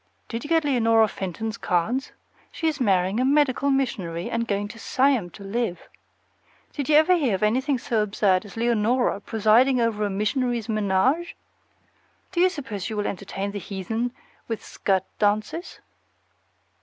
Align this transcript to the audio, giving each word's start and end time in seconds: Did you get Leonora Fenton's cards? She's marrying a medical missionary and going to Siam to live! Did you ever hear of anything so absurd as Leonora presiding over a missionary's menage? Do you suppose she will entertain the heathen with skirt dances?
Did 0.29 0.43
you 0.43 0.47
get 0.47 0.63
Leonora 0.63 1.07
Fenton's 1.07 1.57
cards? 1.59 2.11
She's 2.51 2.81
marrying 2.81 3.19
a 3.19 3.23
medical 3.23 3.69
missionary 3.69 4.31
and 4.31 4.47
going 4.47 4.67
to 4.69 4.79
Siam 4.79 5.29
to 5.29 5.43
live! 5.43 5.87
Did 6.73 6.89
you 6.89 6.95
ever 6.95 7.15
hear 7.15 7.35
of 7.35 7.43
anything 7.43 7.77
so 7.77 8.01
absurd 8.01 8.43
as 8.43 8.57
Leonora 8.57 9.19
presiding 9.21 9.79
over 9.79 10.03
a 10.03 10.09
missionary's 10.09 10.67
menage? 10.67 11.35
Do 12.31 12.39
you 12.41 12.49
suppose 12.49 12.83
she 12.85 12.95
will 12.95 13.05
entertain 13.05 13.51
the 13.51 13.59
heathen 13.59 14.11
with 14.47 14.65
skirt 14.65 15.03
dances? 15.19 15.81